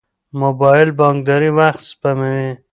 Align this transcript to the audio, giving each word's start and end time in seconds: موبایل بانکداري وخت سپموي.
موبایل 0.41 0.89
بانکداري 0.99 1.49
وخت 1.57 1.81
سپموي. 1.89 2.49